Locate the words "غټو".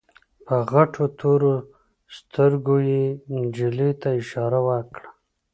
0.71-1.03